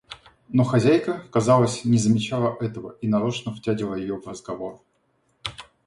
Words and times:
Но 0.49 0.63
хозяйка, 0.63 1.23
казалось, 1.29 1.85
не 1.85 1.99
замечала 1.99 2.57
этого 2.59 2.95
и 3.01 3.07
нарочно 3.07 3.53
втягивала 3.53 3.93
ее 3.93 4.15
в 4.19 4.25
разговор. 4.27 4.81